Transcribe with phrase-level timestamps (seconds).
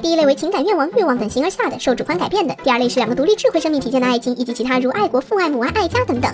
[0.00, 6.30] 第一类为情感愿望、欲望等形而下的，受主观改变的；第二类是两个独立智慧生命体现的爱情，以及其他如爱国、父爱、母爱、爱家等等。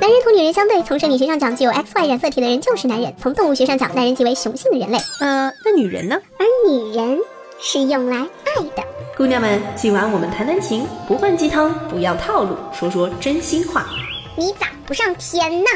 [0.00, 6.18] 男人同女人相对，从生理学上讲，具有 X Y 染色体的人就是男人；从动物学上讲，男人即为雄性的人类，呃，那女人呢？
[6.38, 7.18] 而女人
[7.60, 8.82] 是用来爱的。
[9.16, 13.86] 姑娘们，今晚我们谈谈情，不灌鸡汤，不要套路，说说真心话。
[14.36, 15.66] 你咋不上天呢？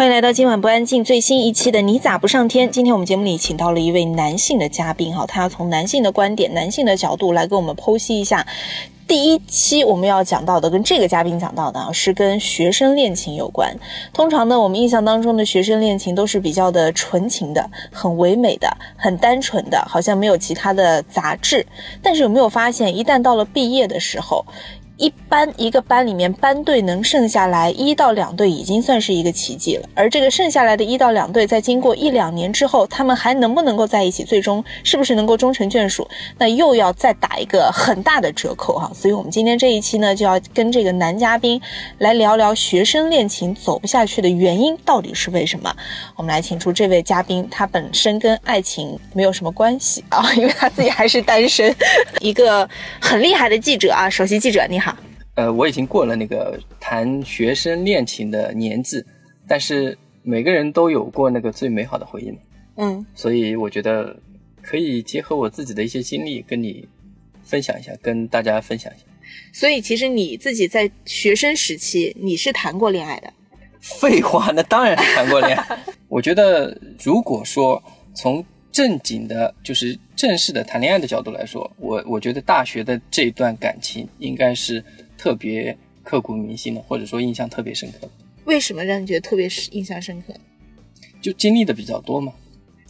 [0.00, 2.70] 欢迎来到今晚不安静最新一期的你咋不上天？
[2.70, 8.46] 今天我们节目里请到了一位男性的嘉宾哈，他要从男性的观点、男性的角度来跟我们剖析一下。
[9.06, 13.76] 第一期我们要讲到的，跟这个嘉宾讲到的啊，是跟学生恋情有关。
[14.14, 21.66] 通常呢，我们印象当中的学生恋情都是比较的纯情的、很唯美的、很单纯的，好像没有其他的杂质。
[22.00, 24.46] 但是有没有发现，一旦到了毕业的时候，
[25.00, 29.88] 一般一个班里面班队能剩下来一到两队，已经算是一个奇迹了。
[29.94, 38.92] 而这个剩下来的一到两队，在经过一两年之后，他们还能不能够在一起，最终是不是能够终成眷属，那又要再打一个很大的折扣哈。
[38.94, 41.58] 所以，我们今天这一期呢，就要跟这个男嘉宾
[41.96, 45.74] 来聊聊学生恋情走不下去的原因到底是为什么。
[46.14, 51.74] 我们来请出这位嘉宾，他本身跟爱情没有什么关系啊，因为他自己还是单身，
[52.20, 52.68] 一个
[53.00, 54.89] 很厉害的记者啊，首席记者，你好。
[55.34, 59.02] 呃，我已经过了那个谈学生恋情的年纪，
[59.46, 62.38] 但是每个人都有过那个最美好的回忆嘛。
[62.76, 64.16] 嗯，所以我觉得
[64.62, 66.86] 可以结合我自己的一些经历跟你
[67.42, 69.04] 分享一下，跟大家分享一下。
[69.52, 73.32] 所以其实你自己在学生时期你是谈过恋爱的。
[73.80, 75.78] 废话，那当然是谈过恋爱。
[76.08, 77.82] 我觉得如果说
[78.14, 84.84] 从正经的，就是正式的谈恋爱的角度来说，我我觉得大学的这段感情应该是
[85.20, 88.08] 特别刻骨铭心的，或者说印象特别深刻的。
[88.46, 90.32] 为什么让你觉得特别是印象深刻？
[91.20, 92.32] 就经历的比较多嘛。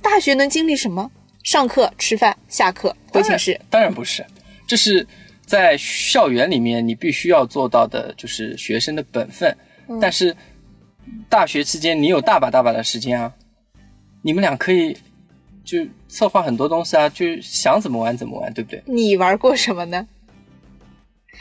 [0.01, 1.11] 大学能经历什么？
[1.43, 3.61] 上课、吃饭、下课、回寝室？
[3.69, 4.25] 当然不是，
[4.65, 5.05] 这是
[5.45, 9.57] 在校园里面你必须要做到的，就是学生的本分。
[10.01, 10.37] 但是
[11.29, 13.35] 大学期间你有大把大把的时间啊，
[14.23, 14.97] 你们俩可以
[15.65, 18.81] 就策划很多东西啊，就想怎么玩怎么玩，对不对？
[18.87, 20.07] 你玩过什么呢？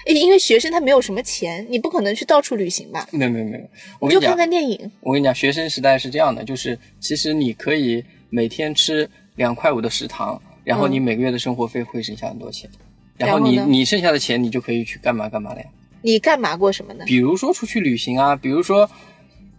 [0.05, 3.07] 诶因为学生他没有什么钱，你不可能去到处旅行吧？
[3.11, 3.63] 没有没有没有，
[3.99, 4.91] 我跟你讲你就看，看电影。
[5.01, 12.69] 我跟你讲，学生时代是这样的，就是其实你可以每天吃两块五的食堂，然后你每个月的生活费会省下很多钱，
[13.17, 15.65] 然后你你剩下的钱你就可以去干嘛干嘛了呀？
[16.01, 17.03] 你干嘛过什么呢？
[17.05, 18.89] 比如说出去旅行啊，比如说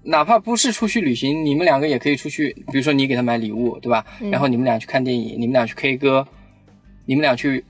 [0.03, 4.05] 哪怕不是出去旅行，你们两个也可以出去，比如说你给他买礼物，对吧？
[4.31, 6.27] 然后你们俩去看电影，你们俩去 K 歌，
[7.05, 7.63] 你们俩去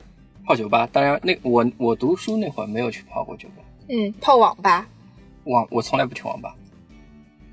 [0.50, 0.88] 泡酒吧。
[0.93, 4.84] 当然，那我我读书那会儿没有去泡过酒吧，嗯，泡网吧。
[5.44, 6.53] 网我从来不去网吧。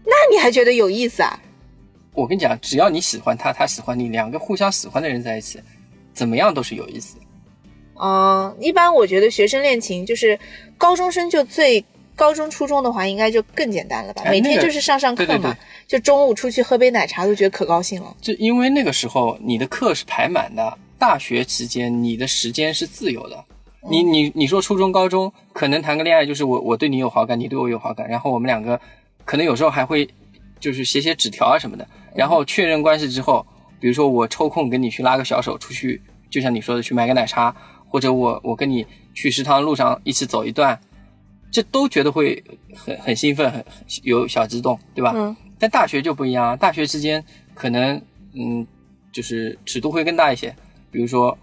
[0.03, 1.39] 那你还觉得有意思啊？
[2.15, 5.59] 我跟你讲，只要你喜欢他，他喜欢你，两个互相喜欢的人在一起，
[6.11, 7.17] 怎么样都是有意思。
[8.01, 10.39] 嗯，一般我觉得学生恋情就是
[10.75, 11.85] 高中生就最
[12.15, 14.23] 高中初中的话，应该就更简单了吧？
[14.25, 18.17] 哎每天就是上上课嘛，对对对就中午出去喝杯奶茶都觉得可高兴了。
[18.19, 23.43] 就因为那个时候你的课是排满的，大学期间你的时间是自由的。
[23.89, 28.79] 你你你说初中高中可能谈个恋爱，就是我我对你有好感，你对我有好感，然后我们两个
[29.23, 30.07] 可能有时候还会
[30.59, 33.45] 就是写写纸条啊什么的，然后确认关系之后，
[33.79, 37.55] 比如说我抽空跟你去拉个小手出去，就像你说的去买个奶茶，
[37.87, 40.77] 或者我我跟你去食堂路上一起走一段，
[41.51, 42.43] 这都觉得会
[42.75, 45.13] 很很兴奋，很很有小激动，对吧？
[45.15, 45.35] 嗯。
[45.59, 47.23] 但大学就不一样啊，大学之间
[47.55, 47.99] 可能
[48.33, 48.67] 嗯，
[49.11, 50.55] 就是尺度会更大一些，
[50.91, 51.37] 比如说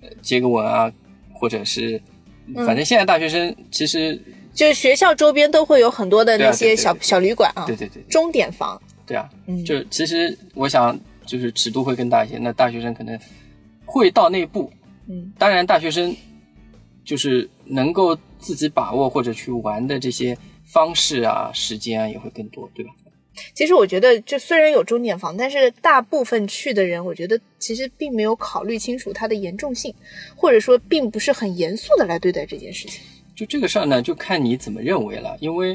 [0.00, 0.92] 呃接个吻啊，
[1.32, 2.00] 或者是
[2.46, 4.20] 嗯反正现在大学生其实、
[4.54, 8.80] 就是学校周边都会有很多的那些小、小旅馆啊，对对对钟点房。
[9.06, 13.18] 对啊，嗯就其实我想就是尺度会更大一些，那大学生可能
[13.84, 14.72] 会到那步，
[15.08, 16.14] 嗯，当然大学生
[17.04, 22.92] 就是能够自己把握或者去玩的这些方式啊、时间啊也会更多，对吧？
[23.54, 29.94] 其实我觉得，就虽然有钟点房，但是大部分去的人，我觉得其实并没有考虑清楚它的严重性，
[30.36, 33.02] 或者说并不是很严肃的来对待这件事情。
[33.34, 35.72] 就这个事儿呢，就看你怎么认为了，因为、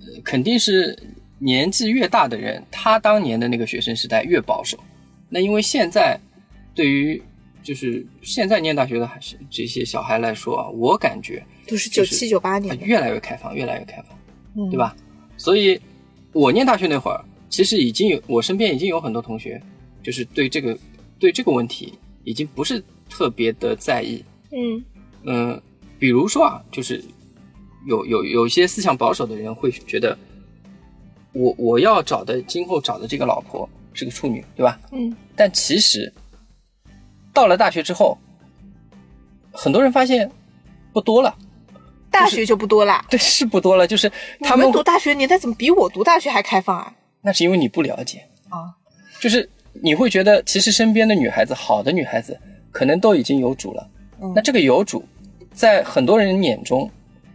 [0.00, 0.98] 呃、肯定是
[1.38, 4.78] 年纪越大的人，他当年的那个学生时代越保守。
[5.28, 6.18] 那因为现在
[6.74, 7.22] 对于
[7.62, 14.18] 就是现在念大学的还是这些小孩来说啊，我感觉都是九七九八年越来越开放，越来越开放，
[14.56, 14.78] 嗯对？
[14.78, 14.96] 吧？
[15.36, 15.78] 所以
[16.36, 19.58] 我念大学那会儿，其实已经有我身边已经有很多同学，
[20.02, 20.76] 就是对这个
[21.18, 21.94] 对这个问题
[22.24, 24.84] 已经不是特别的在意，嗯
[25.24, 25.62] 嗯，
[25.98, 27.02] 比如说啊，就是
[27.86, 30.16] 有有有一些思想保守的人会觉得，
[31.32, 34.78] 我我要找的今后找的这个老婆是个处女，对吧？
[34.92, 36.12] 嗯但其实
[37.32, 38.18] 到了大学之后，
[39.52, 40.30] 很多人发现
[40.92, 41.34] 不多了。
[42.20, 43.86] 大学就不多了，对，是不多了。
[43.86, 44.10] 就是
[44.40, 46.92] 他们读大学年代怎么比我读大学还开放啊？
[47.22, 48.74] 那是因为你不了解啊。
[49.20, 52.38] 就是你会觉得，其实身边的女孩子，好的女孩子，
[52.70, 53.88] 可能都已经有主了。
[54.22, 55.04] 嗯那这个有主，
[55.52, 56.90] 在很多人眼中，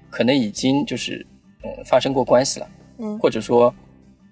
[0.10, 1.26] 可能已经就是
[1.64, 3.74] 呃发生过关系了，嗯，或者说，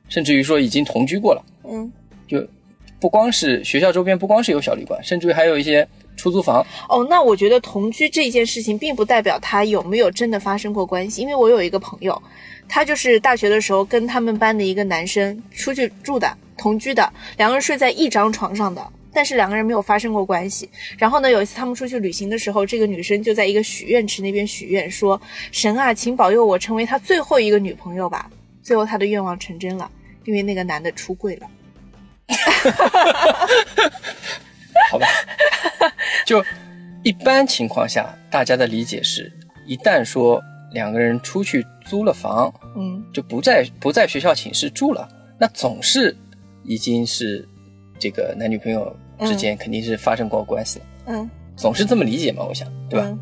[0.08, 1.92] 甚至于说已经同居过了，嗯，
[2.28, 2.48] 就
[3.00, 5.88] 不光是学校周边，不光是有小旅馆，甚至于还有一些。
[6.20, 12.22] 出租房哦，那我觉得同居这件事情并不代表他有没有真的发生过关系，因为我有一个朋友，
[12.68, 20.70] 他就是大学的时候跟他们班的一个男生出去住的，同居的，两个人睡在一张床上的，但是两个人没有发生过关系。
[20.98, 25.20] 然后呢，有一次他们出去旅行的时候，这个女生就在一个许愿池那边许愿说
[25.52, 28.30] ：“神啊，请保佑我成为他最后一个女朋友吧。”
[28.62, 29.90] 最后她的愿望成真了，
[30.26, 31.48] 因为那个男的出柜了。
[34.92, 35.08] 好吧，
[36.26, 36.44] 就
[37.04, 39.32] 一般情况下，大家的理解是，
[39.68, 40.42] 一旦说
[40.72, 45.08] 两个人出去租了房，嗯，就不在不在学校寝室住了，
[45.40, 46.16] 那总是
[46.64, 47.48] 已经是
[48.00, 53.18] 这个男女朋友之间肯定是发生过关系了，嗯，总是这么理解嘛，我想，对吧？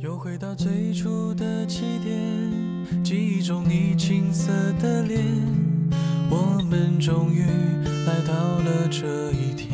[0.00, 5.18] 又回到最初的起点，记忆中你青涩的脸，
[6.28, 7.42] 我们终于
[8.06, 9.73] 来到了这一天。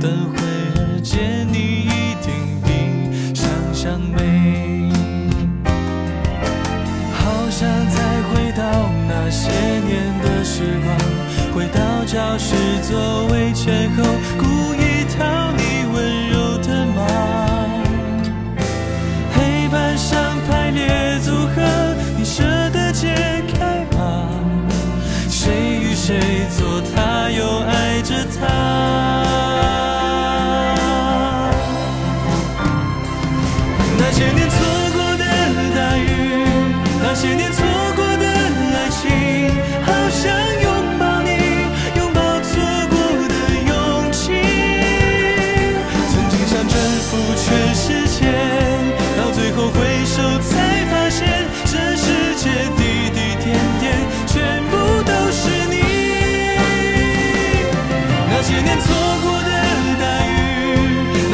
[0.00, 2.26] 等会儿见你一定
[2.64, 2.68] 比
[3.34, 4.90] 想象美。
[7.12, 8.62] 好想再回到
[9.08, 9.50] 那些
[9.86, 9.90] 年
[10.22, 10.86] 的时光，
[11.54, 14.02] 回到教室座位前后，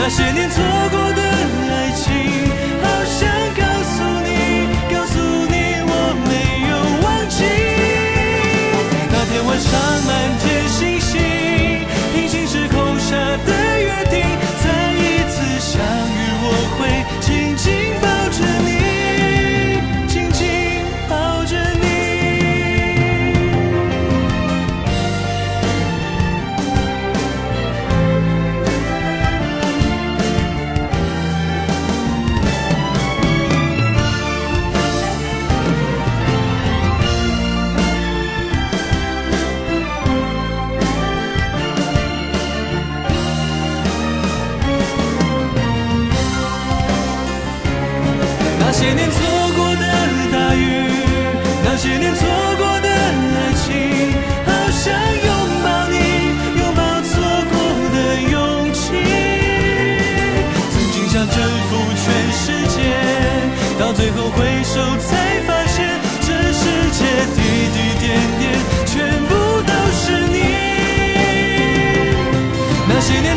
[0.07, 0.94] 那些年错过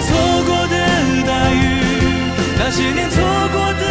[0.08, 0.16] 错
[0.48, 0.76] 过的
[1.26, 1.64] 大雨，
[2.58, 3.16] 那些年错
[3.52, 3.84] 过的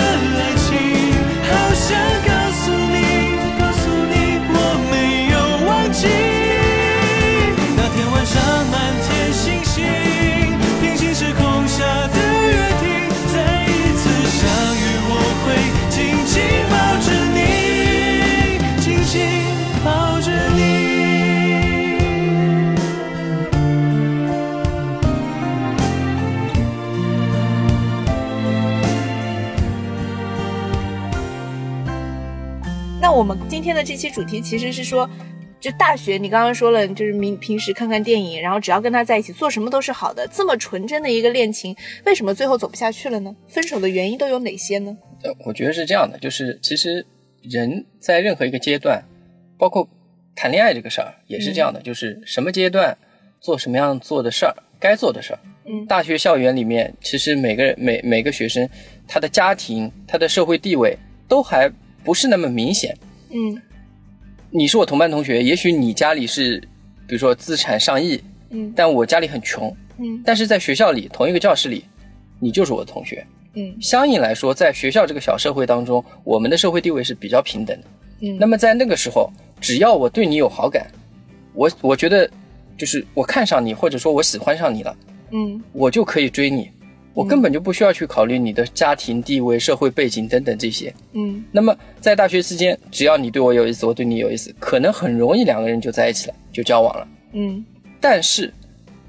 [33.56, 35.08] 今天的这期主题其实是说，
[35.58, 40.28] 就大学，你刚刚说了，就是平平时看看电影，然后只要跟他在一起，做什么都是好的。
[40.30, 43.34] 这么纯真的一个恋情，为什么最后走不下去了呢？
[43.48, 44.94] 分手的原因都有哪些呢？
[45.22, 47.06] 呃，我觉得是这样的，就是其实
[47.40, 49.02] 人在任何一个阶段，
[49.56, 49.88] 包括
[50.34, 52.94] 谈恋爱这个事儿也是这样的，就是什么阶段
[53.40, 55.38] 做什么样做的事儿，该做的事儿。
[55.64, 58.68] 嗯大学校园里面，其实每个人每每个学生，
[59.08, 60.94] 他的家庭、他的社会地位
[61.26, 61.72] 都还
[62.04, 62.94] 不是那么明显。
[63.30, 63.60] 嗯。
[64.50, 66.58] 你是我同班同学，也许你家里是，
[67.06, 68.72] 比如说资产上亿，嗯。
[68.74, 70.22] 但我家里很穷，嗯。
[70.24, 71.84] 但是在学校里同一个教室里，
[72.38, 73.26] 你就是我的同学。
[73.54, 73.76] 嗯。
[73.80, 77.86] 相应来说，在学校这个小社会当中，我们的社会地位是比较平等的。
[78.20, 78.38] 嗯。
[78.38, 79.30] 那么在那个时候，
[79.60, 80.86] 只要我对你有好感，
[81.52, 82.30] 我我觉得
[82.78, 84.96] 就是我看上你，或者说我喜欢上你了，
[85.32, 85.62] 嗯。
[85.72, 86.70] 我就可以追你，
[87.16, 90.94] 我根本就不需要去考虑你的家庭地位、社会背景等等这些。
[91.14, 97.08] 嗯那么在大学期间，只要你对我有意思，我对你有意思，可能很容易两个人就在一起了，就交往了。
[97.32, 97.64] 嗯
[97.98, 98.52] 但是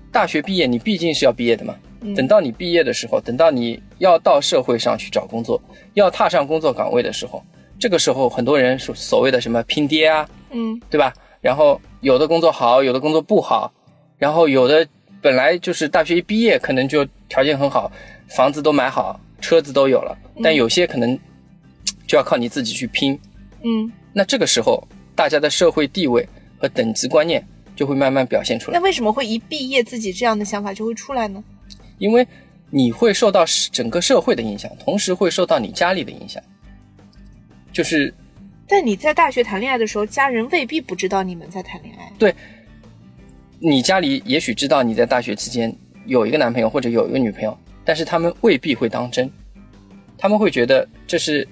[0.10, 1.76] 大学毕业，你毕竟是要毕业的嘛。
[2.00, 5.62] 嗯等到你毕业的时候，等到你要到社会上去找工作，
[5.96, 7.44] 要踏上工作岗位的时候，
[7.78, 11.14] 这个时候很多人所所谓的什么拼爹啊，嗯对吧？
[11.42, 13.70] 然后有的工作好，有的工作不好，
[14.18, 14.88] 然后有的
[15.22, 17.92] 本来就是大学一毕业可能就条件很好，
[18.28, 21.18] 房子都买好，车子都有了，但有些可能
[22.08, 23.20] 就要靠你自己去拼。
[23.64, 23.92] 嗯。
[24.14, 28.84] 那这个时候，大家的社会地位和等级观念就会慢慢表现出来那。
[28.84, 31.44] 为什么会一毕业自己这样的想法就会出来呢？
[32.00, 32.28] 因为
[32.70, 36.42] 你会受到整个社会的影响，同时会受到你家里的影响。
[37.72, 38.12] 就是
[38.68, 42.12] 但你在大学谈恋爱的时候，家人未必不知道你们在谈恋爱。
[42.18, 42.34] 对
[43.60, 45.74] 你家里也许知道你在大学期间
[46.08, 49.30] 有一个男朋友或者有一个女朋友，但是他们未必会当真，
[50.18, 51.48] 他们会觉得这是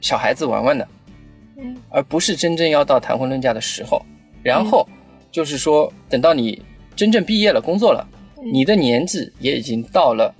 [0.00, 0.88] 小孩子玩玩的，
[1.58, 4.00] 嗯，而不是真正要到谈婚论嫁的时候。
[4.42, 4.88] 然后
[5.32, 6.62] 就是说，等到你
[6.94, 8.06] 真正毕业了、工作了，
[8.52, 10.32] 你的年纪也已经到了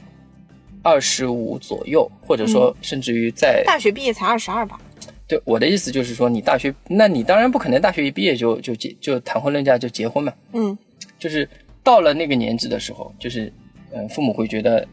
[0.82, 4.78] 二十五左右，或者说甚至于在大学毕业才二十二吧？
[5.26, 10.32] 对我的意思就是说，你大学，那你当然不可能大学一毕业就就结就谈婚论嫁就结婚嘛。
[10.52, 10.78] 嗯
[11.18, 11.48] 就是
[11.86, 13.52] 到了那个年纪的时候，就是
[13.92, 14.84] 嗯，父母会觉得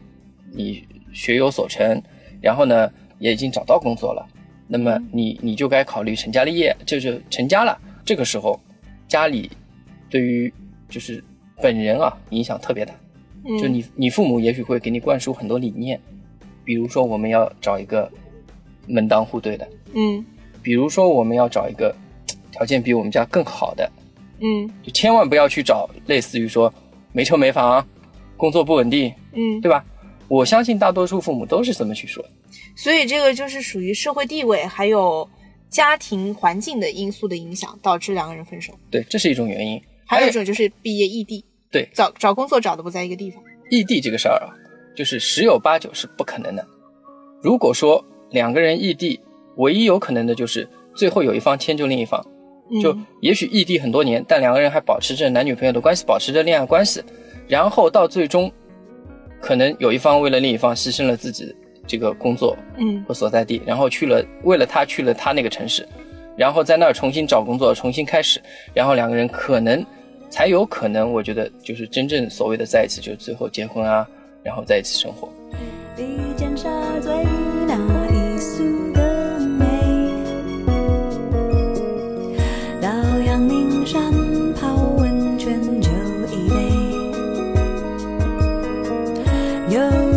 [0.52, 2.00] 你学有所成，
[2.40, 4.24] 然后呢也已经找到工作了，
[4.68, 7.76] 那么你你就该考虑成家立业，就是成家了。
[8.04, 8.60] 这个时候，
[9.08, 9.50] 家里
[10.08, 10.52] 对于
[10.88, 11.22] 就是
[11.60, 12.94] 本人啊影响特别大，
[13.44, 16.00] 嗯，就你你父母也许会给你灌输很多理念，
[16.64, 18.08] 比如说我们要找一个
[18.86, 20.24] 门当户对的，嗯。
[20.62, 21.94] 比如说我们要找一个
[22.50, 23.90] 条件比我们家更好的，
[24.40, 24.70] 嗯。
[24.82, 26.72] 就千万不要去找类似于说
[27.14, 27.86] 没车没房、
[28.36, 29.82] 工作不稳定，嗯，对吧？
[30.26, 32.30] 我相信大多数父母都是这么去说的。
[32.74, 35.28] 所以这个就是属于社会地位还有
[35.70, 38.72] 家庭环境的因素的影响，导致两个人分手。
[38.90, 39.80] 对，这是一种原因。
[40.04, 43.40] 还有一种就是毕业异地，对找找工作找的不在一个地方。
[43.70, 44.50] 异地这个事儿啊，
[44.96, 46.66] 就是十有八九是不可能的。
[47.42, 49.20] 如果说两个人异地，
[49.56, 52.33] 唯一有可能的就是最后有一方迁就另一方，嗯
[52.82, 57.02] 就也许异地很多年，但两个人还保持着男女朋友的关系，保持着恋爱关系，
[57.46, 58.50] 然后到最终，
[59.40, 61.54] 可能有一方为了另一方牺牲了自己
[61.86, 63.04] 这个工作嗯。
[63.06, 65.86] 和所在地，然后去了为了他去了他那个城市，
[66.36, 68.40] 然后在那儿重新找工作，重新开始，
[68.72, 69.84] 然后两个人可能
[70.30, 74.08] 才有可能，我觉得就是真正所谓的在一起，就是最后结婚啊，
[74.42, 75.28] 然后在一起生活。
[89.68, 90.13] 有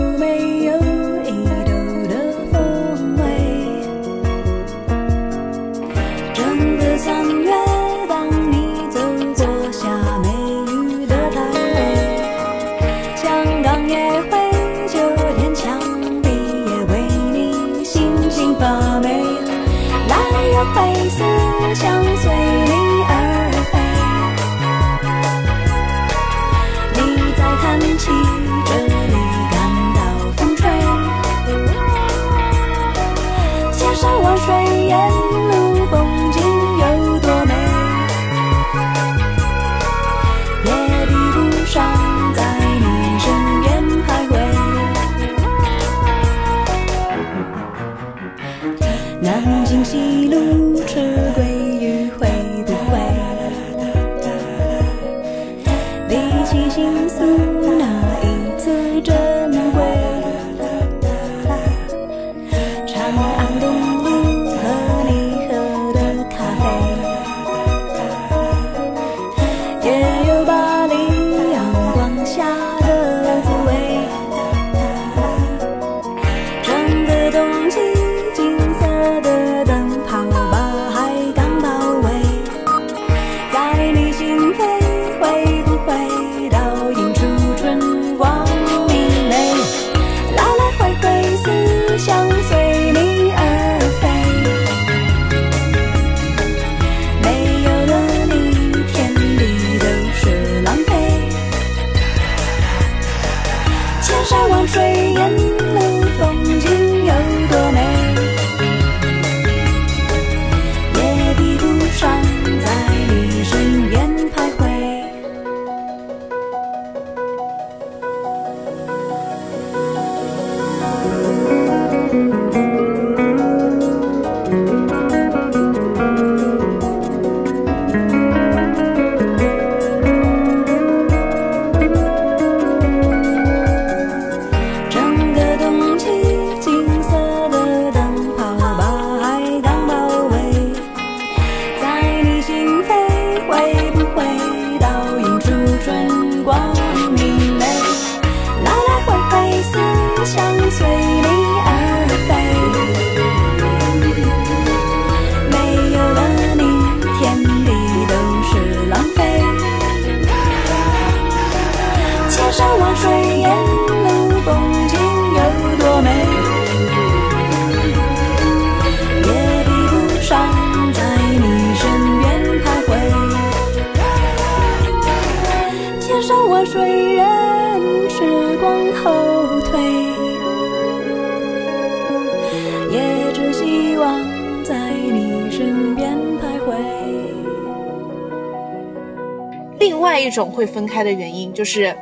[190.41, 191.95] 种会分开的原因，就是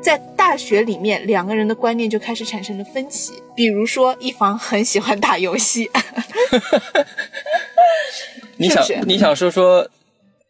[0.00, 3.32] 在大学里面，两个人的观念就开始产生了分歧。
[3.54, 5.90] 比如说，一方很喜欢打游戏，
[8.56, 9.88] 你想你想说说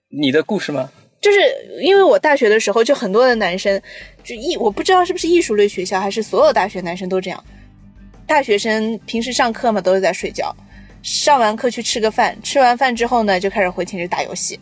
[0.09, 0.91] 你的故事吗？
[1.21, 1.39] 就是
[1.81, 3.81] 因为我大学的时候，就很多的男生，
[4.25, 7.45] 就艺我不知道是不是艺术类学校，还是所有大学男生都这样。
[8.27, 10.55] 大学生平时上课嘛都是在睡觉，
[11.03, 14.59] 上完课去吃个饭，吃完饭之后呢就开始回寝室打游戏，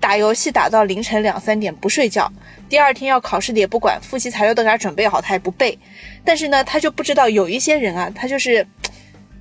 [0.00, 2.32] 打游戏打到凌晨两三点不睡觉，
[2.68, 5.78] 第二天要考试的也不管，复习材料都给他准备好，他也不背。
[6.24, 8.66] 但是呢，他就不知道有一些人啊，他就是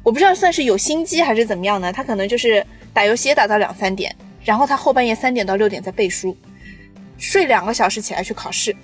[0.04, 6.36] 我不知道算是有心机还是怎么样呢，他可能就是打游戏也打到两三点，然后他后半夜三点到六点在背书，
[7.18, 8.76] 睡两个小时起来去考试。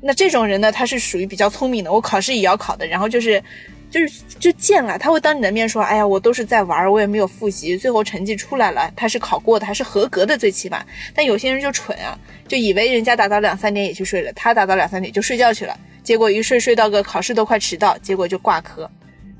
[0.00, 3.42] 那这种人呢，他是属于比较聪明的，我考试也要考的，然后就是
[3.90, 10.84] 就是就贱了，他会当你的面说，哎呀，我都是在玩，我也没有复习，最后成绩出来了，他是考过的，还是合格的，最起码。
[11.12, 18.88] 但有些人就蠢啊，就以为人家打到两三点也去睡了，他打到两三点就睡觉去了，结果一睡睡到个考试都快迟到，结果就挂科。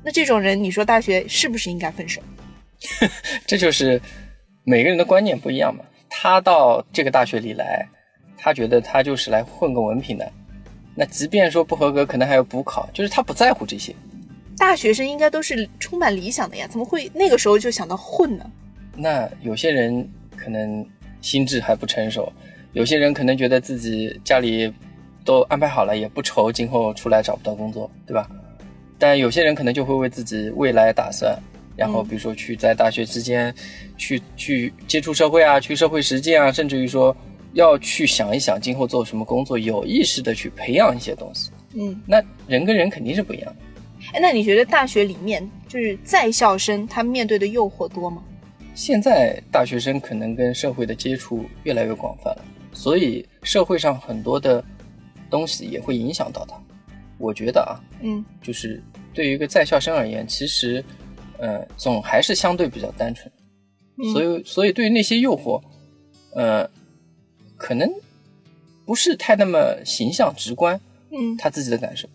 [0.03, 2.21] 那这种人，你说大学是不是应该分手？
[3.47, 4.01] 这就是
[4.65, 5.85] 每个人的观念不一样嘛。
[6.09, 7.87] 他到这个大学里来，
[8.37, 10.29] 他觉得他就是来混个文凭的。
[10.93, 13.95] 那即便说不合格，可能还要补考，就是他不在乎这些。
[14.61, 18.45] 大学生应该都是充满理想的呀，怎么会那个时候就想到混呢？
[18.95, 20.85] 那有些人可能
[21.19, 22.31] 心智还不成熟，
[22.73, 24.71] 有些人可能觉得自己家里
[25.25, 28.29] 都安排好了，也不愁今后出来找不到工作，对吧？
[28.99, 31.35] 但有些人可能就会为自己未来打算，
[31.75, 33.51] 然后比如说去在大学之间
[33.97, 37.15] 去去接触社会啊，去社会实践啊，甚至于说
[37.53, 41.49] 要去想一想今后做什么工作，有意识的去培养一些东西。
[41.73, 43.70] 嗯，那人跟人肯定是不一样的。
[44.13, 48.23] 哎，那你觉得大学里面就是在校生他面对的诱惑多吗？
[48.73, 54.63] 现在大学生可能跟社会的接触越来越广泛了，所以社会上很多的
[55.29, 56.55] 东西也会影响到他。
[57.17, 58.81] 我觉得啊，嗯就是
[59.13, 60.83] 对于一个在校生而言，其实，
[61.37, 63.31] 呃，总还是相对比较单纯。
[64.11, 65.61] 所以所以对于那些诱惑，
[66.33, 66.67] 呃，
[67.57, 67.87] 可能
[68.85, 70.79] 不是太那么形象直观，
[71.11, 72.07] 嗯，他自己的感受。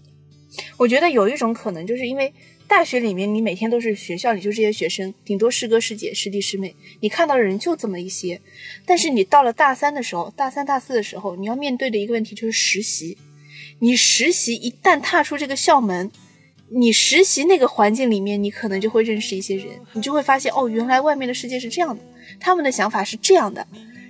[0.76, 2.32] 我觉得有一种可能，就是因为
[2.66, 8.40] 大学里面你每天都是学校里就这些学生，顶多师哥师姐师弟师妹，你看到的人就这么一些。
[8.84, 13.16] 但是你到了大三的时候，大三大四的时候，你要面对的一个问题就是实习。
[13.78, 16.10] 你实习一旦踏出这个校门，
[16.70, 22.02] 你实习那个环境里面，你可能就会认识一些人，你就会发现哦，原来外面的世界是这样的，
[22.40, 23.66] 他们的想法是这样的。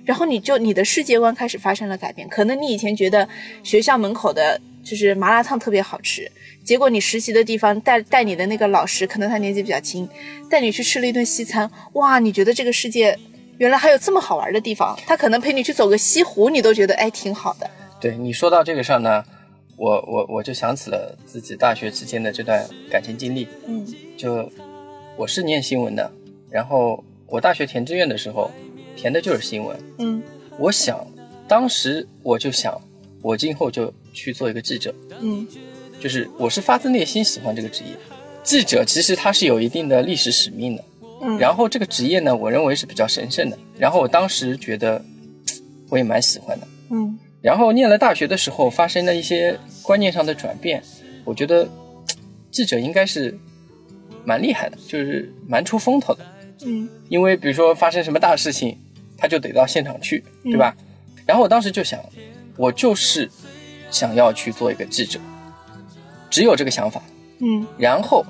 [0.07, 2.27] 然后你就你的世界观开始发生了改变。
[2.29, 3.27] 可能你以前觉得
[3.61, 6.31] 学校门口的就是麻辣烫特别好吃，
[6.63, 10.07] 结果你实习的地方带带你的那个老师，可能他年纪比较轻，
[10.49, 13.19] 带你去吃了一顿西餐，哇，你觉得这个世界
[13.57, 14.97] 原来还有这么好玩的地方。
[15.05, 17.69] 他可能陪你去走个西湖，你都觉得哎挺好的。
[17.99, 19.21] 对你说到这个事儿呢，
[19.75, 23.45] 我我我就想起了自己大学之间的这段感情经历。
[23.67, 24.49] 嗯就
[25.17, 26.09] 我是念新闻的，
[26.49, 28.49] 然后我大学填志愿的时候
[28.97, 29.79] 填的就是新闻。
[29.99, 30.21] 嗯
[30.57, 31.07] 我想，
[31.47, 32.75] 当时我就想，
[33.21, 35.47] 我今后就去做一个记者，嗯
[35.99, 37.91] 就是我是发自内心喜欢这个职业。
[38.43, 40.83] 记者其实他是有一定的历史使命的，
[41.21, 43.57] 嗯然后这个职业呢，我认为是比较神圣的。
[43.77, 45.03] 然后我当时觉得，
[45.89, 46.67] 我也蛮喜欢的。
[46.89, 50.81] 嗯然后念了大学的时候，发生了一些观念上的转变，
[51.23, 51.69] 我觉得
[52.49, 53.37] 记者应该是
[54.25, 56.25] 蛮厉害的，就是蛮出风头的。
[56.65, 58.77] 嗯因为比如说发生什么大事情，
[59.17, 60.75] 他就得到现场去，对吧？
[61.25, 61.99] 然后我当时就想，
[62.55, 63.29] 我就是
[63.91, 65.19] 想要去做一个记者，
[66.29, 67.01] 只有这个想法。
[67.39, 68.25] 嗯然后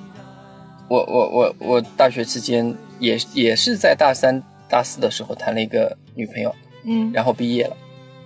[0.90, 7.76] 我我我我大学期间也也是在大三大四的时候谈了一个女朋友，嗯然后毕业了。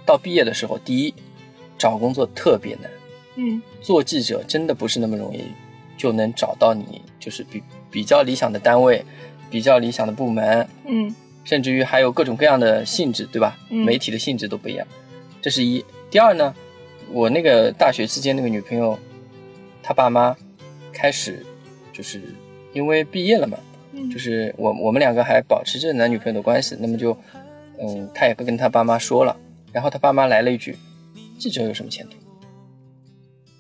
[0.06, 1.13] 到毕业的时候，第一
[1.78, 2.89] 找工作特别难，
[3.36, 5.43] 嗯做记者真的不是那么容易
[5.97, 9.06] 就能找到你就是比比较理想的单位，
[9.50, 13.58] 比较理想的部门，嗯甚至于还有各种各样的性质，对吧？
[13.69, 14.88] 嗯媒体的性质都不一样，
[15.41, 15.84] 这是一。
[16.10, 16.54] 第二呢，
[17.12, 18.97] 我那个大学期间那个女朋友，
[19.82, 20.36] 她爸妈
[20.91, 21.45] 开始
[21.91, 22.21] 就是
[22.73, 23.58] 因为毕业了嘛，
[23.93, 27.17] 嗯就是我我们两个还保持着男女朋友的关系，那么就
[27.80, 29.36] 嗯，她也不跟她爸妈说了，
[29.71, 30.77] 然后她爸妈来了一句
[31.39, 32.17] ：“记者有什么前途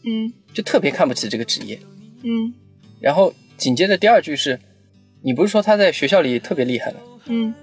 [0.05, 1.79] 嗯？”就特别看不起这个职业。
[2.23, 2.53] 嗯
[2.99, 4.59] 然后紧接着第二句是
[5.23, 6.99] ：“你不是说他在学校里特别厉害吗？
[7.25, 7.53] 嗯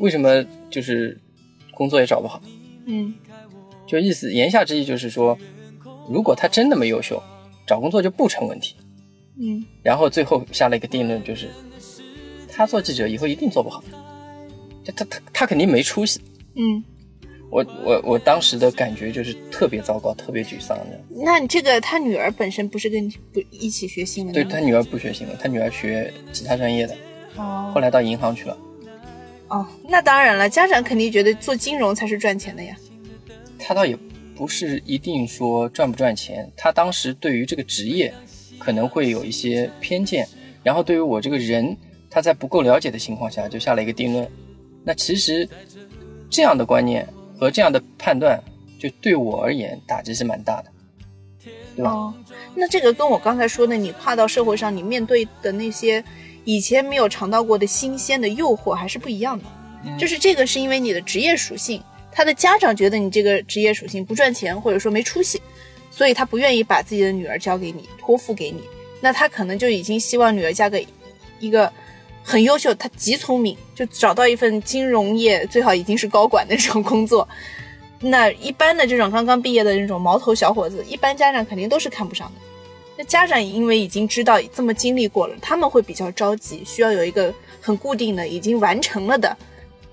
[0.00, 1.16] 为什么就是
[1.72, 2.42] 工作也找不好？”
[2.86, 3.14] 嗯
[3.86, 5.38] 就意思言下之意就是说，
[6.08, 7.22] 如果他真那么优秀，
[7.66, 8.74] 找工作就不成问题。
[9.38, 11.48] 嗯然后最后下了一个定论，就是
[12.48, 13.82] 他做记者以后一定做不好，
[14.84, 16.20] 他他他他肯定没出息。
[16.56, 16.82] 嗯。
[17.50, 21.00] 我我我当时的感觉就是特别糟糕，特别沮丧的。
[21.24, 24.44] 那你这个他女儿本身不是跟不一起学新闻的？
[24.44, 26.96] 对他女儿不学新闻，他女儿学其他专业的，
[27.34, 28.56] 哦后来到银行去了。
[29.50, 32.76] 哦，那当然了，家长肯定觉得做金融才是赚钱的呀。
[33.58, 33.96] 他倒也
[34.36, 38.14] 不是一定说赚不赚钱，他当时对于这个职业
[38.58, 40.26] 可能会有一些偏见，
[40.62, 41.76] 然后对于我这个人，
[42.08, 44.26] 他在不够了解的情况下就下了一个定论。
[44.84, 45.46] 那其实
[46.30, 47.06] 这样的观念
[47.38, 48.40] 和这样的判断，
[48.78, 50.70] 就对我而言打击是蛮大的，
[51.76, 51.90] 对吧？
[51.90, 52.14] 哦，
[52.54, 56.02] 那这个跟我刚才说的，你跨到社会上，你面对的那些
[56.52, 59.44] 以前没有尝到过的新鲜的诱惑还是不一样的。
[59.96, 65.40] 就是这个是因为你的职业属性，他的家长觉得你这个职业属性不赚钱，或者说没出息，
[65.92, 68.62] 所以他不愿意把自己的女儿交给你，托付给你。
[69.00, 70.84] 那他可能就已经希望女儿嫁给
[71.38, 71.72] 一个
[72.24, 77.26] 很优秀，他极聪明，就找到一份金融业最好已经是高管的这种工作。
[78.02, 82.49] 那一般的这种刚刚毕业的那种毛头小伙子，一般家长肯定都是看不上的。
[83.00, 89.34] 那家长因为已经知道这么经历过了，他们会比较着急，需要有一个很固定的、已经完成了的，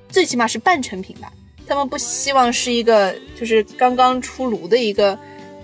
[0.09, 1.31] 最起码是半成品吧。
[1.65, 5.17] 他们不希望是一个就是刚刚出炉的一个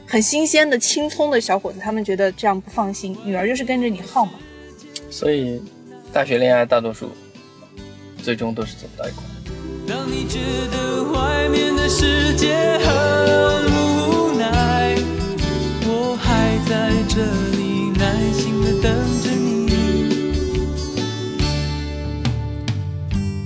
[0.07, 3.13] 很新鲜的青葱的小伙子，他们觉得这样不放心。
[3.25, 4.35] 女儿就是跟着你耗嘛。
[5.09, 5.61] 所以
[6.13, 7.09] 大学恋爱大多数
[8.21, 9.21] 最终都是走不到一块。
[9.85, 10.39] 当你觉
[10.71, 14.82] 得外面的世界很无奈，
[16.13, 17.25] 我还在这
[17.57, 19.65] 里耐心的等着你。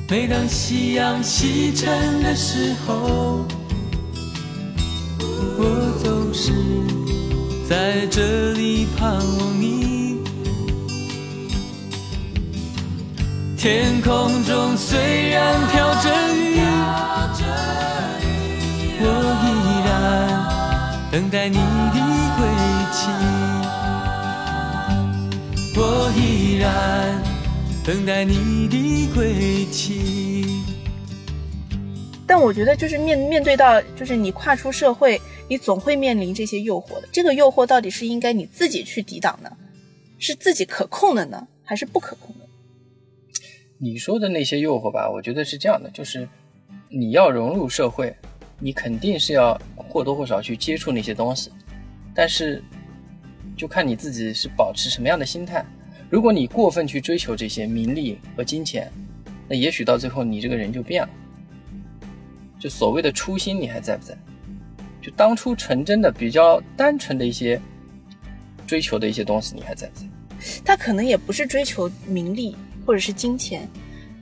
[0.09, 3.45] 每当夕阳西沉的时候，
[5.57, 5.63] 我
[6.03, 6.51] 总是
[7.69, 10.19] 在这里盼望你。
[13.57, 16.59] 天空中虽然飘着雨，
[18.99, 19.05] 我
[19.45, 19.47] 依
[19.87, 19.89] 然
[21.09, 22.06] 等待你的
[25.79, 27.21] 我依然
[27.85, 30.63] 等待你的归期。
[32.25, 37.07] 但我觉得就是面面对到就是你跨出社会，你总会面临这些诱惑的。
[37.11, 39.49] 这个诱惑到底是应该你自己去抵挡呢，
[40.19, 42.45] 是自己可控的呢，还是不可控的？
[43.77, 46.27] 你说的那些诱惑吧，我觉得是这样的，就是
[46.89, 48.13] 你要融入社会，
[48.59, 51.51] 你肯定是要或多或少去接触那些东西，
[52.13, 52.61] 但是
[53.57, 55.65] 就看你自己是保持什么样的心态。
[56.09, 58.89] 如果你过分去追求这些名利和金钱，
[59.49, 61.09] 那也许到最后你这个人就变了。
[62.59, 64.17] 就所谓的初心，你还在不在？
[65.01, 67.59] 就当初纯真的、比较单纯的一些
[68.65, 70.05] 追求的一些东西，你还在不在？
[70.63, 73.67] 他可能也不是追求名利或者是金钱，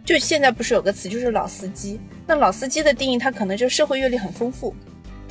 [0.04, 2.00] 就现在不是有个词就是老司机。
[2.26, 4.74] 那老司机的定义，他可能就社会阅历很丰富，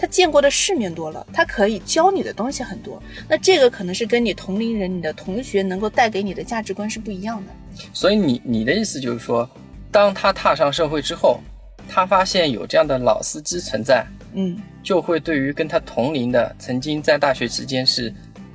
[0.04, 3.02] 他见过的世面多了，他可以教你的东西很多。
[3.26, 7.52] 那这个可能是跟你同龄人、你的同学能够带给你的价值观是不一样的。
[7.94, 9.48] 所以你你的意思就是说，
[9.90, 11.40] 当他踏上社会之后，
[11.88, 18.12] 他发现有这样的老司机存在，嗯，就会对于跟他同龄的、曾经在大学期间是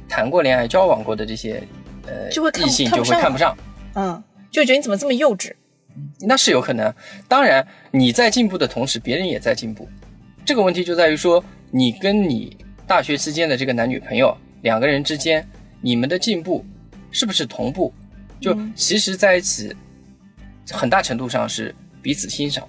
[0.08, 1.64] 谈过恋爱、交往过的这些
[2.06, 3.58] 呃就会看异性就会看不上。
[3.96, 5.52] 嗯，就觉得你怎么这么幼稚？
[6.20, 6.94] 那是有可能。
[7.28, 9.90] 当然，你在进步的同时，别人也在进步。
[10.50, 12.58] 这个问题就在于说，你跟你
[12.88, 15.48] 大学期间的这个男女朋友两个人之间，
[15.80, 16.66] 你们的进步
[17.12, 17.94] 是不是同步？
[18.42, 19.72] 就其实在一起，
[20.72, 22.68] 很大程度上是彼此欣赏。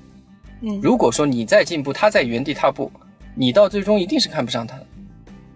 [0.61, 2.93] 嗯如果说你在进步，他在原地踏步，
[3.35, 4.87] 你到最终一定是看不上他的，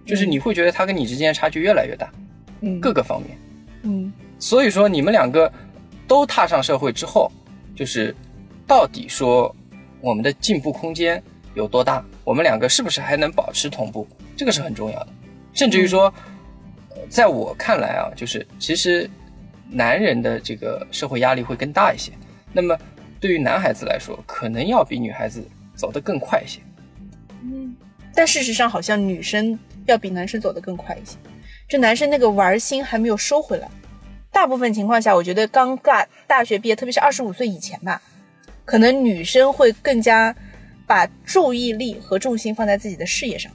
[0.07, 2.11] 就是你会觉得他跟你之间的差距越来越大，
[2.63, 3.37] 嗯各个方面。
[3.83, 5.53] 嗯所以说你们两个
[6.09, 7.31] 都踏上社会之后，
[7.77, 8.17] 就是
[8.67, 9.55] 到底说
[10.01, 11.23] 我们的进步空间
[11.55, 15.09] 有多大，我们两个是不是还能保持同步，这个是很重要的。
[15.53, 16.13] 甚至于说，
[16.91, 19.09] 呃在我看来啊，就是其实
[19.71, 22.13] 男人的这个社会压力会更大一些。
[22.53, 22.77] 那么
[23.21, 25.43] 对于男孩子来说，可能要比女孩子
[25.75, 26.61] 走得更快一些。
[27.43, 27.75] 嗯
[28.17, 31.17] 但事实上，好像女生要比男生走得更快一些，
[31.69, 33.69] 就男生那个玩心还没有收回来。
[34.31, 38.01] 大部分情况下，我觉得刚大大学毕业，特别是二十五岁以前吧，
[38.65, 40.35] 可能女生会更加
[40.87, 43.51] 把注意力和重心放在自己的事业上，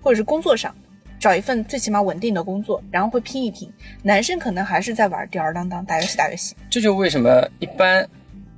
[0.00, 0.74] 或者是工作上，
[1.18, 3.70] 找一份最起码稳定的工作，然后会拼一拼。
[4.02, 6.54] 男生可能还是在玩吊儿郎当，打游戏打游戏。
[6.68, 8.08] 这就为什么一般，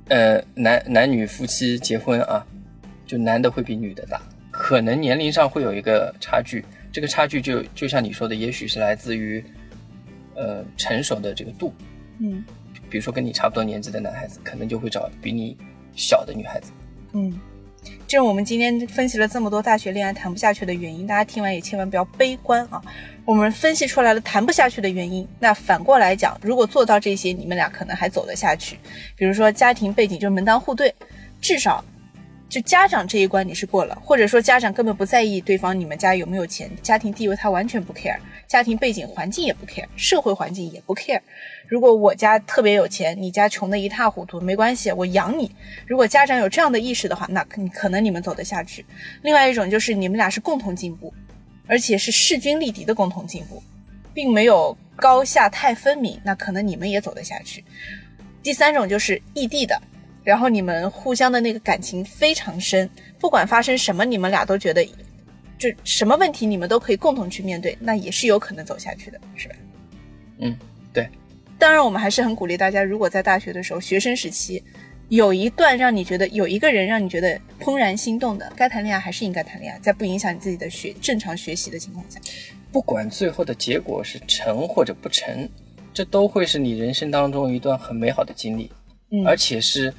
[0.09, 2.45] 呃，男男女夫妻结婚啊，
[3.05, 6.63] 就男的会比女的大，可能年龄上会有一个差距。
[6.91, 9.43] 这个差距就就像你说的，也许是来自于，
[10.35, 11.73] 呃，成熟的这个度。
[12.19, 12.43] 嗯
[12.87, 15.57] 比如说跟你差不多年纪的男孩子，可能就会找比你
[15.95, 16.71] 小的女孩子。
[17.13, 17.33] 嗯，
[18.15, 22.81] 这是我们今天分析了这么多大学恋爱谈不下去的原因，大家听完也千万不要悲观啊。
[23.25, 28.79] 我们分析出来了谈不下去的原因，那反过来讲，如果做到这些，你们俩可能还走得下去。
[29.17, 30.95] 比如说家庭背景就是门当户对，
[31.41, 31.83] 至少
[32.55, 38.15] 就家长这一关你是过了，或者说家长根本不在意对方你们家有没有钱，家庭地位他完全不 care，
[38.47, 41.19] 家庭背景环境也不 care，社会环境也不 care。
[41.67, 45.53] 如果我家特别有钱，你家穷得一塌糊涂，没关系，我养你。
[45.85, 48.85] 如果家长有这样的意识的话，那可可能你们走得下去。
[49.21, 51.13] 另外一种就是你们俩是共同进步，
[51.67, 53.61] 而且是势均力敌的共同进步，
[54.13, 57.65] 并没有高下太分明，那可能你们也走得下去。
[58.41, 59.77] 第三种就是异地的，
[60.25, 64.83] 然后你们互相的那个感情非常深，不管发生什么，你们俩都觉得，
[65.57, 69.55] 就什么问题你们都可以共同去面对，那也是有可能走下去的，是吧？
[70.39, 70.57] 嗯，
[70.91, 71.07] 对。
[71.57, 74.61] 当然，我们还是很鼓励大家，如果在大学的时候，学生时期
[75.09, 82.19] 有一段让你觉得有一个人让你觉得怦然心动的，该谈恋爱还是应该谈恋爱，在不影响你自己的学正常学习的情况下。
[82.71, 85.47] 不管最后的结果是成或者不成，
[85.93, 88.69] 这都会是你人生当中一段很美好的经历，
[89.11, 89.93] 嗯而且是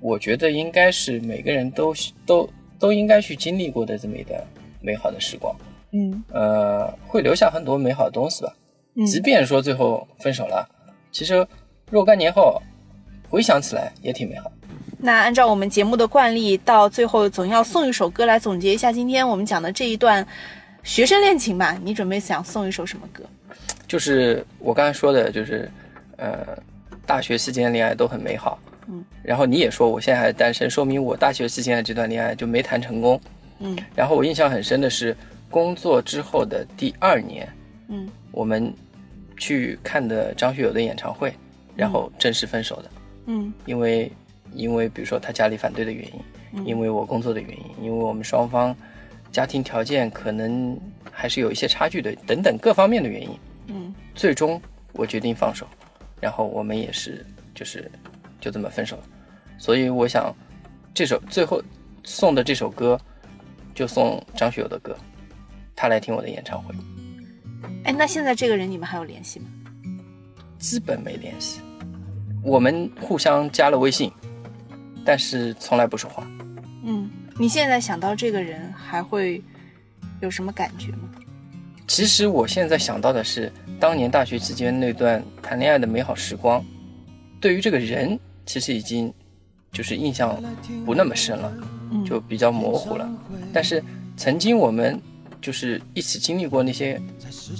[0.00, 4.40] 我觉得应该是每个人都都都应该去经历过的这么一段
[4.80, 5.54] 美好的时光。
[5.92, 8.54] 嗯呃，会留下很多美好的东西吧。
[8.94, 10.68] 嗯即便说最后分手了，
[11.12, 11.46] 其实
[11.90, 12.60] 若干年后
[13.28, 14.50] 回想起来也挺美好。
[14.98, 20.26] 那按照我们节目的惯例，到最后总要送一首歌来总结一下今天我们讲的这一段
[20.82, 21.78] 学生恋情吧。
[21.82, 23.22] 你准备想送一首什么歌？
[23.86, 25.70] 就是我刚才说的，就是
[26.16, 26.58] 呃，
[27.06, 28.58] 大学期间恋爱都很美好。
[28.88, 33.20] 嗯，然后你也说我现在还单身，说明我大学期间的这段恋爱就没谈成功。
[33.58, 33.76] 嗯。
[33.94, 35.16] 然后我印象很深的是，
[35.50, 37.48] 工作之后的第二年，
[37.88, 38.08] 嗯。
[38.32, 38.72] 我们
[39.36, 41.32] 去看的张学友的演唱会，
[41.74, 42.90] 然后正式分手的。
[43.26, 43.52] 嗯。
[43.64, 44.12] 因为
[44.52, 46.06] 因为比如说他家里反对的原
[46.52, 48.74] 因，因为我工作的原因，因为我们双方
[49.32, 50.78] 家庭条件可能
[51.10, 53.30] 还是有一些差距的，等等各方面的原因，
[53.66, 53.94] 嗯。
[54.14, 54.60] 最终
[54.92, 55.66] 我决定放手，
[56.20, 57.90] 然后我们也是就是
[58.46, 59.02] 就这么分手了。
[59.58, 60.32] 所以我想，
[60.94, 61.60] 这首最后
[62.04, 62.96] 送的这首歌，
[63.74, 64.96] 就送张学友的歌，
[65.74, 66.72] 他来听我的演唱会。
[67.82, 69.46] 哎，那现在这个人你们还有联系吗？
[70.60, 71.60] 基本没联系，
[72.44, 74.12] 我们互相加了微信，
[75.04, 76.24] 但是从来不说话。
[76.84, 79.42] 嗯，你现在想到这个人还会
[80.20, 81.10] 有什么感觉吗？
[81.88, 86.64] 其实我现在想到的是当年大学期间那段谈恋爱的美好时光，
[87.40, 89.12] 对于这个人其实已经
[89.72, 90.40] 就是印象
[90.86, 91.52] 不那么深了，
[92.06, 93.06] 就比较模糊了。
[93.52, 93.82] 但是
[94.16, 94.98] 曾经我们
[95.42, 97.00] 就是一起经历过那些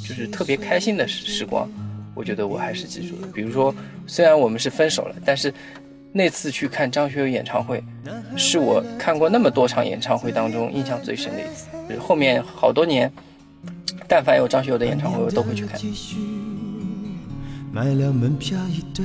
[0.06, 1.68] 就是特别开心的时时光，
[2.14, 3.26] 我觉得我还是记住的。
[3.28, 3.74] 比如说，
[4.06, 5.52] 虽然我们是分手了，但是
[6.12, 7.82] 那次去看张学友演唱会，
[8.36, 11.66] 是我看过那么多场演唱会当中印象最深的一次。
[11.88, 13.12] 就是后面好多年，
[14.08, 15.78] 但凡有张学友的演唱会，我都会去看。
[17.70, 19.04] 买了门票一对，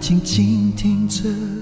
[0.00, 1.57] 静静听着。